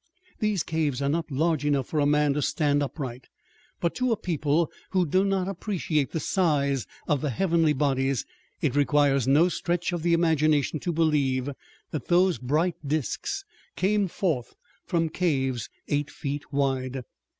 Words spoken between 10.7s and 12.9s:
to believe that those bright